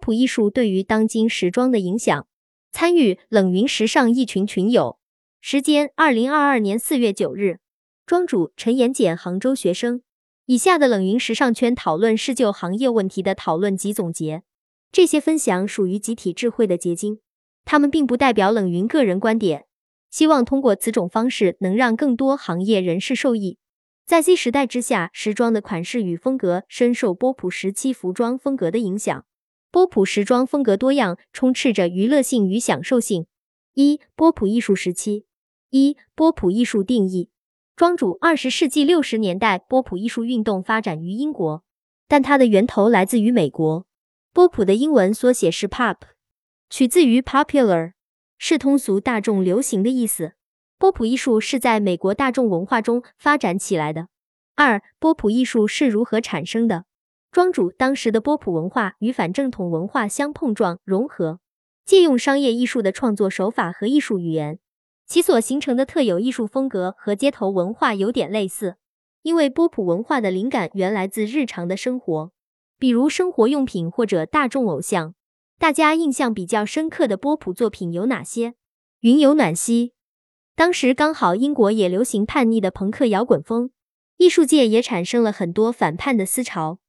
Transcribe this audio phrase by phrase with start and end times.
[0.00, 2.26] 普艺术对于当今时装的影响。
[2.72, 4.98] 参与冷云时尚一群群友，
[5.40, 7.58] 时间：二零二二年四月九日。
[8.06, 10.02] 庄主：陈妍简，杭州学生。
[10.46, 14.42] 以下的冷云时尚圈讨论是就行业问题的讨论及总结，
[14.90, 17.20] 这些分享属于集体智慧的结晶，
[17.64, 19.66] 他们并不代表冷云个人观点。
[20.10, 23.58] 希望通过此种方式能让更多行业人士受益。
[24.04, 29.24] 在 Z 时代之下，时装的款式与风格深受波普时期服装风格的影响。
[29.70, 33.26] 波普时装风格多样，充斥着娱乐性与享受性。
[33.74, 35.26] 一、波普艺术时期。
[35.70, 37.30] 一、波普艺术定义。
[37.76, 41.62] 庄主：二十世纪六十年代，波普艺术运动发展于英国，
[42.08, 43.86] 但它的源头来自于美国。
[44.32, 45.96] 波普的英文缩写是 pop，
[46.68, 47.92] 取自于 popular，
[48.36, 50.32] 是通俗大众流行的意思。
[50.78, 54.08] 波普艺术是在美国大众文化中发展起来的。
[54.56, 56.86] 二、波普艺术是如何产生的？
[57.32, 61.38] 庄主当时的波普文化与反正统文化相碰撞融合，
[61.84, 64.58] 借用商业艺术的创作手法和艺术语言，
[65.06, 68.74] 其所形成的特有艺术风格和街头文化有点类似。
[69.22, 72.32] 因为波普文化的灵感原来自日常的生活，
[72.80, 75.14] 比如生活用品或者大众偶像。
[75.56, 78.54] 大家印象比较深刻的波普作品有哪些？
[79.00, 79.92] 云游暖溪，
[80.56, 83.70] 当时刚好英国也流行叛逆的朋克摇滚风，
[84.16, 86.79] 艺术界也产生了很多反叛的思潮。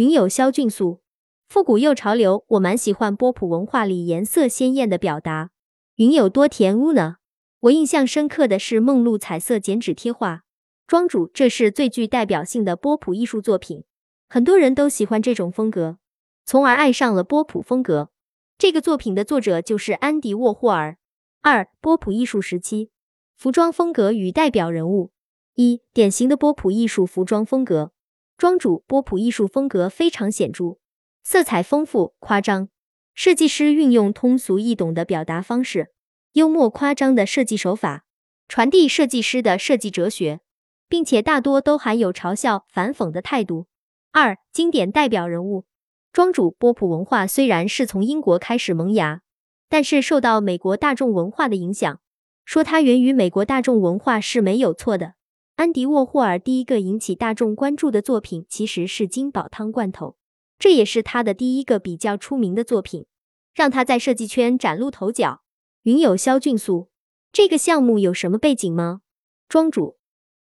[0.00, 1.02] 云有萧俊素，
[1.46, 5.50] 复古又潮流，我蛮喜欢波普文化里颜色鲜艳的表达。
[5.96, 7.16] 云有多甜乌呢？
[7.60, 10.44] 我印象深刻的是梦露彩色剪纸贴画。
[10.86, 13.84] 庄主，这是最具代表性的波普艺术作品，
[14.26, 15.98] 很多人都喜欢这种风格，
[16.46, 18.08] 从而爱上了波普风格。
[18.56, 20.96] 这个作品的作者就是安迪沃霍尔。
[21.42, 22.88] 二、波普艺术时期，
[23.36, 25.10] 服装风格与代表人物。
[25.56, 27.92] 一、典型的波普艺术服装风格。
[28.40, 30.78] 庄主波普艺术风格非常显著，
[31.22, 32.70] 色彩丰富夸张，
[33.12, 35.88] 设计师运用通俗易懂的表达方式，
[36.32, 38.06] 幽默夸张的设计手法，
[38.48, 40.40] 传递设计师的设计哲学，
[40.88, 43.66] 并且大多都含有嘲笑反讽的态度。
[44.10, 45.66] 二、经典代表人物，
[46.10, 49.20] 庄主波普文化虽然是从英国开始萌芽，
[49.68, 52.00] 但是受到美国大众文化的影响，
[52.46, 55.16] 说它源于美国大众文化是没有错的。
[55.60, 60.16] 安迪沃霍尔第一个引起大众关注的作品其实是金宝汤罐头，
[60.58, 63.04] 这也是他的第一个比较出名的作品，
[63.54, 65.42] 让他在设计圈崭露头角。
[65.82, 66.88] 云友肖俊素，
[67.30, 69.02] 这个项目有什么背景吗？
[69.50, 69.98] 庄主，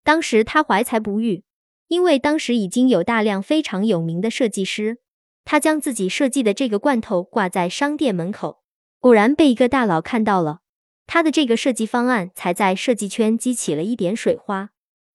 [0.04, 1.42] 当时他怀才不遇，
[1.88, 4.98] 因为当时已经有大量非常有名的设计师，
[5.44, 8.62] 他将自己设计的这个罐头挂在商店门口，
[9.00, 10.60] 偶然被一个大佬看到了，
[11.08, 14.70] 他的这个设计方案才在设计圈激起了一点水花。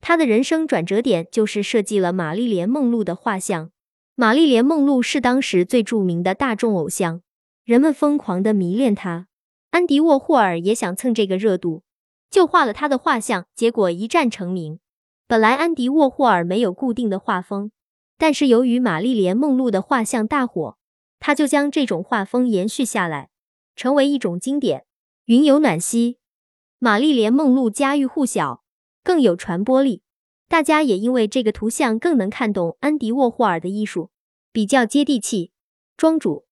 [0.08, 3.72] 他的人生转折点就是设计了玛丽莲梦露的画像。
[4.14, 7.24] 玛丽莲梦露是当时最著名的大众偶像，
[7.64, 9.26] 人们疯狂的迷恋她。
[9.72, 11.82] 安迪沃霍尔也想蹭这个热度，
[12.30, 14.80] 就画了他的画像，结果一战成名。
[15.28, 17.72] 本来安迪沃霍尔没有固定的画风，
[18.20, 20.78] 但是由于玛丽莲梦露的画像大火，
[21.20, 23.30] 他就将这种画风延续下来，
[23.76, 24.86] 成为一种经典。
[25.26, 26.20] 云有暖溪，
[26.78, 28.65] 玛丽莲梦露家喻户晓。
[29.06, 30.02] 更有传播力，
[30.50, 34.10] 大家也因为这个图像更能看懂安迪沃霍尔的艺术，
[34.52, 35.52] 比较接地气。
[35.96, 36.48] 庄主，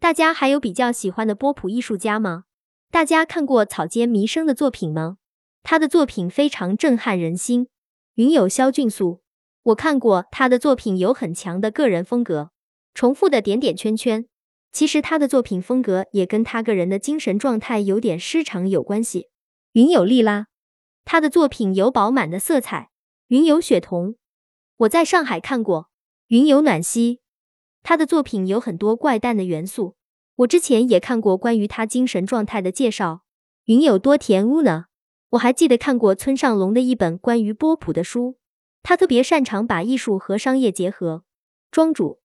[0.00, 2.42] 大家还有比较喜欢的波普艺术家吗？
[2.90, 5.18] 大家看过草间弥生的作品吗？
[5.62, 7.68] 他的作品非常震撼人心。
[8.16, 9.22] 云有肖俊素，
[9.62, 12.50] 我看过他的作品，有很强的个人风格，
[12.92, 14.26] 重复的点点圈圈。
[14.72, 19.28] 其实他的作品风格也跟他个人的精神状态有点失常有关系。
[19.74, 20.48] 云有丽拉。
[21.04, 22.90] 他的作品有饱满的色彩。
[23.28, 24.16] 云有雪桐，
[24.76, 25.90] 我在上海看过。
[26.28, 27.20] 云有暖溪，
[27.82, 29.96] 他的作品有很多怪诞的元素。
[30.36, 33.22] 我之前也看过关于他精神状态的介绍。
[33.64, 34.86] 云有多甜屋呢？
[35.30, 38.38] 我还记得看过村上龙的一本关于波普的书。
[38.82, 41.24] 他特别擅长把艺术和商业结合。
[41.70, 42.20] 庄主，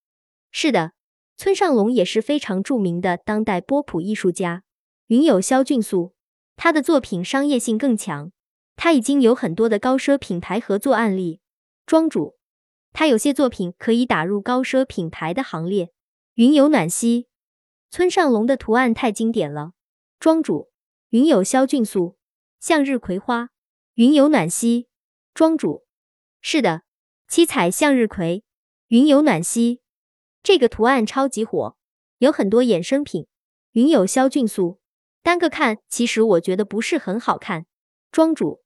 [0.52, 0.94] 是的，
[1.38, 4.64] 村上龙也是非常著名的当代波普艺术家。
[5.08, 6.14] 云有肖俊素，
[6.56, 8.32] 他的作品商业性更强。
[8.78, 11.42] 他已经有很多的高奢品牌合作案例，
[11.88, 12.38] 庄主，
[12.94, 15.92] 他有些作品可以打入高奢品牌的行列。
[16.36, 17.28] 云有暖溪，
[17.90, 19.72] 村上龙的图案太经典了。
[20.20, 20.70] 庄主，
[21.10, 22.18] 云有萧俊素，
[22.60, 23.50] 向日葵花。
[23.96, 24.88] 云有暖溪，
[25.34, 25.88] 庄主，
[26.40, 26.84] 是的，
[27.28, 28.44] 七彩向日葵。
[28.90, 29.82] 云有暖溪，
[30.44, 31.76] 这个图案超级火，
[32.20, 33.26] 有很多衍生品。
[33.72, 34.80] 云有萧俊素，
[35.24, 37.66] 单个看其实我觉得不是很好看。
[38.12, 38.62] 庄主。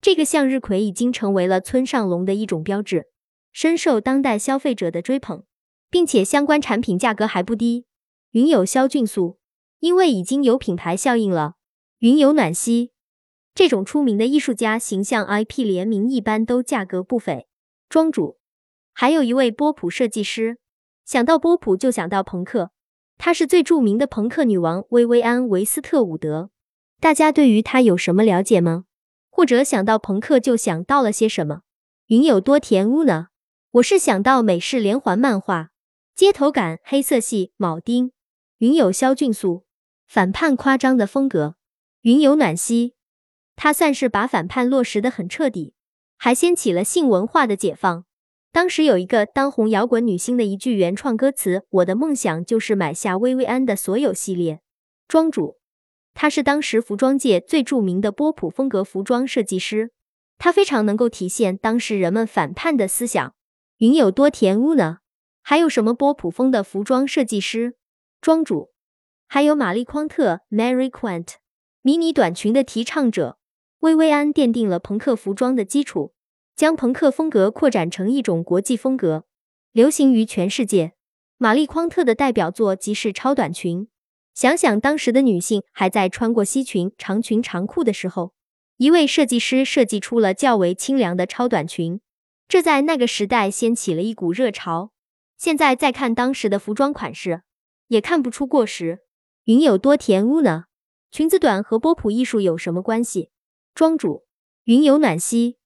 [0.00, 3.08] 这个向日葵已经成为了村上龙的一种标志，
[3.52, 5.44] 深受当代消费者的追捧，
[5.90, 7.84] 并且相关产品价格还不低。
[8.30, 9.38] 云有消菌素，
[9.80, 11.54] 因为已经有品牌效应了。
[11.98, 12.92] 云有暖溪，
[13.54, 17.46] 这种出名的艺术家形象 IP 联名一般都价格不菲。
[17.90, 18.38] 庄主，
[18.94, 20.56] 还有一位波普设计师，
[21.04, 22.70] 想到波普就想到朋克，
[23.18, 26.48] 她是最著名的朋克女王薇薇安·维斯特伍德。
[27.00, 28.84] 大家对于她有什么了解吗？
[29.40, 31.62] 或者想到朋克就想到了些什么？
[32.08, 33.28] 云有多甜屋呢？
[33.70, 35.70] 我是想到美式连环漫画，
[36.14, 38.12] 街头感、黑色系、铆钉。
[38.58, 39.64] 云有萧俊素，
[40.06, 41.56] 反叛夸张的风格。
[42.02, 42.92] 云有暖溪，
[43.56, 45.72] 他算是把反叛落实的很彻底，
[46.18, 48.04] 还掀起了性文化的解放。
[48.52, 54.60] 当时有一个当红摇滚女星的一句原创歌词：“我的梦想就是买下薇薇安的所有系列。”
[55.08, 55.56] 庄主，
[56.14, 59.92] 他是当时服装界最著名的波普风格服装设计师，
[60.38, 63.34] 他非常能够体现当时人们反叛的思想。
[63.78, 64.98] 云有多甜屋呢？
[65.42, 67.76] 还有什么波普风的服装设计师？
[68.20, 68.70] 庄主，
[69.26, 71.26] 还有玛丽匡特 （Mary Quant），
[71.80, 73.38] 迷你短裙的提倡者。
[73.78, 76.12] 薇薇安奠定了朋克服装的基础，
[76.54, 79.24] 将朋克风格扩展成一种国际风格，
[79.72, 80.92] 流行于全世界。
[81.38, 83.88] 玛丽匡特的代表作即是超短裙。
[84.34, 88.32] 想想当时的女性还在穿过西裙、长裙、长裤的时候，
[88.76, 92.00] 一位设计师设计出了较为清凉的超短裙，
[92.48, 94.92] 这在那个时代掀起了一股热潮。
[95.36, 97.42] 现在再看当时的服装款式。
[97.90, 99.00] 也看不出过时。
[99.46, 100.66] 云有多甜屋呢？
[101.10, 103.30] 裙子短和波普艺术有什么关系？
[103.74, 104.26] 庄主，
[104.62, 105.56] 云有暖溪，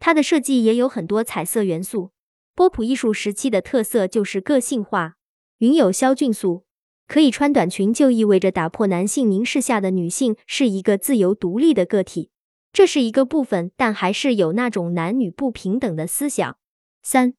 [0.00, 2.10] 它的设计也有很多彩色元素。
[2.56, 5.14] 波普艺术时期的特色就是个性化。
[5.58, 6.64] 云有萧俊素，
[7.10, 12.30] 可以穿短裙就意味着打破男性凝视下的女性是一个自由独立的个体，
[12.72, 16.56] 这是一个部分，但还是有那种男女不平等的思想。
[17.02, 17.34] 三，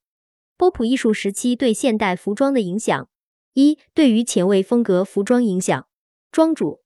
[0.58, 3.08] 波普艺术时期对现代服装的影响。
[3.54, 5.88] 一对于前卫风格服装影响，
[6.34, 6.82] 庄主，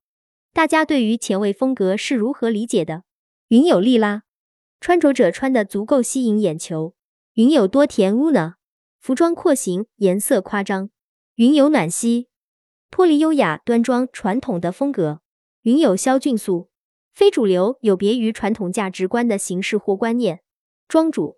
[0.54, 3.02] 大家对于前卫风格是如何理解的？
[3.48, 4.22] 云有利拉，
[4.80, 6.94] 穿着者穿的足够吸引眼球。
[7.34, 8.58] 云有多甜屋呢？
[9.00, 10.92] 服装廓形、颜色夸张。
[11.38, 12.28] 云有暖溪，
[12.96, 15.20] 脱离优雅端庄传统的风格。
[15.64, 16.70] 云有萧俊素，
[17.12, 20.40] 非主流，有别于传统价值观的形式或观念。
[20.88, 21.38] 庄主，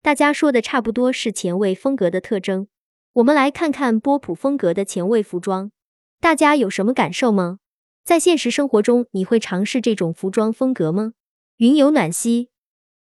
[0.00, 2.68] 大家说的差不多是前卫风格的特征。
[3.14, 5.72] 我们来看看波普风格的前卫服装，
[6.20, 7.58] 大家有什么感受吗？
[8.04, 11.14] 在现实生活中，你会尝试这种服装风格吗？
[11.56, 12.50] 云有暖溪，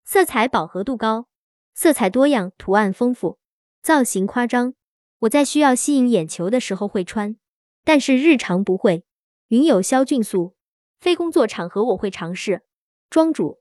[0.05, 1.29] 色彩饱和度高，
[1.73, 3.39] 色彩多样，图案丰富，
[3.81, 4.75] 造型夸张。
[5.21, 7.37] 我在需要吸引眼球的时候会穿，
[7.85, 9.05] 但是日常不会。
[9.49, 10.55] 云有萧俊素，
[10.99, 12.63] 非工作场合我会尝试。
[13.11, 13.61] 庄主，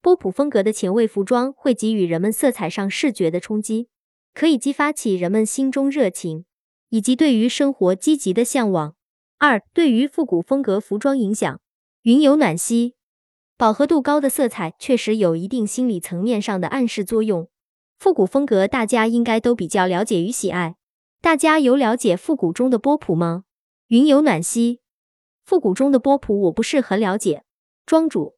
[0.00, 3.88] 波普风格的前卫服装会给予人们色彩上视觉的冲击。
[4.34, 6.44] 可以激发起人们心中热情，
[6.90, 8.94] 以及对于生活积极的向往。
[9.38, 11.60] 二、对于复古风格服装影响。
[12.02, 12.94] 云有暖溪，
[13.56, 17.48] 饱和度高的色彩确实有一定心理层面上的暗示作用。
[17.98, 20.76] 复古风格大家应该都比较了解与喜爱。
[21.20, 23.44] 大家有了解复古中的波普吗？
[23.88, 24.80] 云有暖溪，
[25.46, 27.44] 复古中的波普我不是很了解。
[27.86, 28.34] 庄主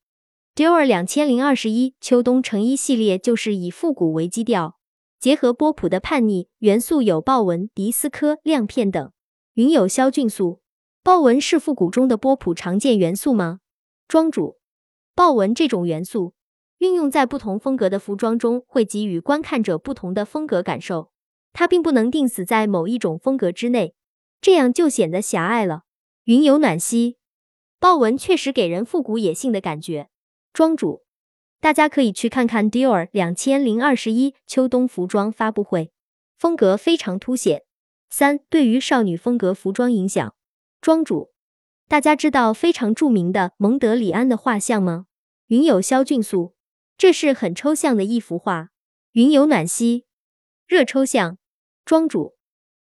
[0.54, 4.78] ，Dior 两千零二十一秋冬成衣系列就是以复古为基调。
[5.18, 9.10] 结合波普的叛逆元素，有豹纹、迪斯科、亮片等。
[9.54, 10.60] 云有萧俊素，
[11.02, 13.58] 豹纹是复古中的波普常见元素吗？
[14.06, 14.58] 庄主，
[15.16, 16.34] 豹纹这种元素
[16.78, 21.10] 运用在不同风格的服装中，会给予观看者不同的风格感受。
[21.52, 23.96] 它并不能定死在某一种风格之内，
[24.40, 25.82] 这样就显得狭隘了。
[26.24, 27.16] 云有暖溪，
[27.78, 30.08] 豹纹确实给人复古野性的感觉。
[30.52, 31.04] 庄主。
[31.62, 35.92] 大家可以去看看 Dior 两千零二十一秋冬服装发布会，
[36.38, 37.64] 风格非常凸显。
[38.08, 40.34] 三、对于少女风格服装影响。
[40.80, 41.32] 庄主，
[41.86, 45.04] 大家知道非常著名的蒙德里安的画像吗？
[45.48, 46.54] 云有萧俊素，
[46.96, 48.70] 这是很抽象的一幅画。
[49.12, 50.06] 云有暖溪，
[50.66, 51.36] 热抽象。
[51.84, 52.36] 庄主，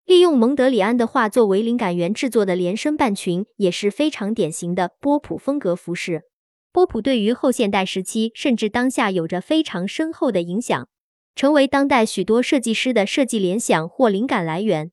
[0.06, 6.24] 利用蒙德里安的画作为灵感源制作的连身半裙也是非常典型的波普风格服饰。
[6.70, 10.88] 波普对于后现代时期甚至当下有着非常深厚的影响，
[11.34, 14.90] 成为当代许多设计师的设计联想或灵感来源。